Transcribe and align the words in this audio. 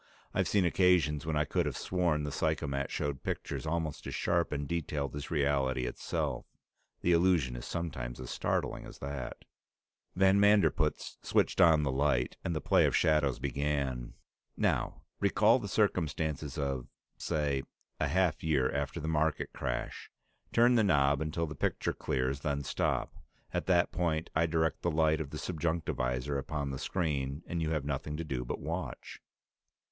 I've 0.33 0.47
seen 0.47 0.65
occasions 0.65 1.27
when 1.27 1.35
I 1.35 1.45
could 1.45 1.67
have 1.67 1.77
sworn 1.77 2.23
the 2.23 2.31
psychomat 2.31 2.89
showed 2.89 3.21
pictures 3.21 3.67
almost 3.67 4.07
as 4.07 4.15
sharp 4.15 4.51
and 4.51 4.67
detailed 4.67 5.15
as 5.15 5.29
reality 5.29 5.85
itself; 5.85 6.47
the 7.01 7.11
illusion 7.11 7.55
is 7.55 7.65
sometimes 7.67 8.19
as 8.19 8.31
startling 8.31 8.87
as 8.87 8.97
that. 8.97 9.45
Van 10.15 10.39
Manderpootz 10.39 11.17
switched 11.21 11.61
on 11.61 11.83
the 11.83 11.91
light, 11.91 12.35
and 12.43 12.55
the 12.55 12.59
play 12.61 12.87
of 12.87 12.95
shadows 12.95 13.37
began. 13.37 14.15
"Now 14.57 15.03
recall 15.19 15.59
the 15.59 15.67
circumstances 15.67 16.57
of, 16.57 16.87
say, 17.15 17.61
a 17.99 18.07
half 18.07 18.43
year 18.43 18.71
after 18.71 18.99
the 18.99 19.07
market 19.07 19.53
crash. 19.53 20.09
Turn 20.51 20.73
the 20.73 20.83
knob 20.83 21.21
until 21.21 21.45
the 21.45 21.53
picture 21.53 21.93
clears, 21.93 22.39
then 22.39 22.63
stop. 22.63 23.13
At 23.53 23.67
that 23.67 23.91
point 23.91 24.31
I 24.33 24.47
direct 24.47 24.81
the 24.81 24.89
light 24.89 25.21
of 25.21 25.29
the 25.29 25.37
subjunctivisor 25.37 26.39
upon 26.39 26.71
the 26.71 26.79
screen, 26.79 27.43
and 27.45 27.61
you 27.61 27.69
have 27.69 27.85
nothing 27.85 28.17
to 28.17 28.23
do 28.23 28.43
but 28.43 28.59
watch." 28.59 29.21